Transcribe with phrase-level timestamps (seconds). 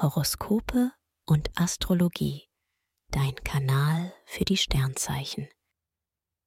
[0.00, 0.92] Horoskope
[1.26, 2.48] und Astrologie.
[3.10, 5.48] Dein Kanal für die Sternzeichen.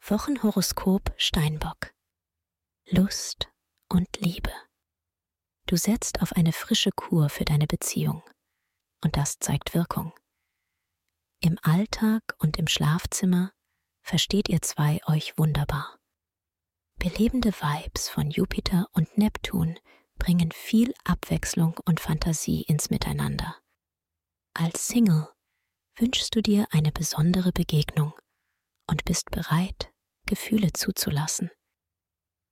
[0.07, 1.93] Wochenhoroskop Steinbock.
[2.87, 3.51] Lust
[3.89, 4.53] und Liebe.
[5.67, 8.23] Du setzt auf eine frische Kur für deine Beziehung.
[9.03, 10.13] Und das zeigt Wirkung.
[11.41, 13.51] Im Alltag und im Schlafzimmer
[14.01, 15.99] versteht ihr zwei euch wunderbar.
[16.99, 19.77] Belebende Vibes von Jupiter und Neptun
[20.21, 23.59] bringen viel Abwechslung und Fantasie ins Miteinander.
[24.53, 25.27] Als Single
[25.95, 28.13] wünschst du dir eine besondere Begegnung
[28.87, 29.91] und bist bereit,
[30.27, 31.49] Gefühle zuzulassen.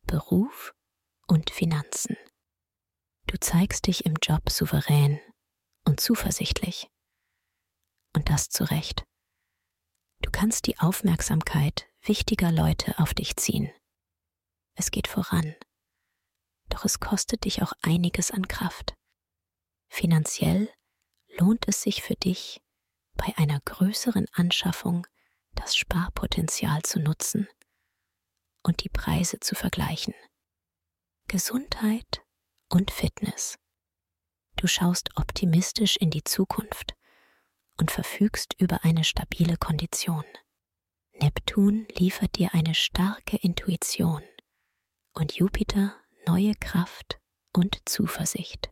[0.08, 0.74] Beruf
[1.28, 2.18] und Finanzen.
[3.28, 5.20] Du zeigst dich im Job souverän
[5.88, 6.90] und zuversichtlich.
[8.16, 9.04] Und das zu Recht.
[10.24, 13.72] Du kannst die Aufmerksamkeit wichtiger Leute auf dich ziehen.
[14.74, 15.56] Es geht voran
[16.70, 18.96] doch es kostet dich auch einiges an Kraft.
[19.90, 20.72] Finanziell
[21.38, 22.62] lohnt es sich für dich,
[23.16, 25.06] bei einer größeren Anschaffung
[25.56, 27.48] das Sparpotenzial zu nutzen
[28.64, 30.14] und die Preise zu vergleichen.
[31.28, 32.24] Gesundheit
[32.70, 33.58] und Fitness.
[34.56, 36.94] Du schaust optimistisch in die Zukunft
[37.78, 40.26] und verfügst über eine stabile Kondition.
[41.14, 44.24] Neptun liefert dir eine starke Intuition
[45.14, 47.20] und Jupiter neue Kraft
[47.54, 48.72] und Zuversicht.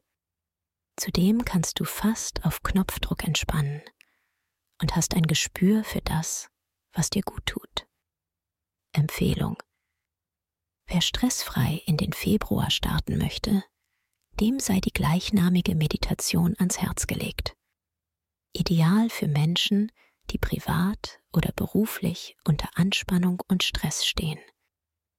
[0.98, 3.82] Zudem kannst du fast auf Knopfdruck entspannen
[4.82, 6.50] und hast ein Gespür für das,
[6.94, 7.88] was dir gut tut.
[8.94, 9.62] Empfehlung.
[10.88, 13.64] Wer stressfrei in den Februar starten möchte,
[14.40, 17.56] dem sei die gleichnamige Meditation ans Herz gelegt.
[18.54, 19.92] Ideal für Menschen,
[20.32, 24.40] die privat oder beruflich unter Anspannung und Stress stehen.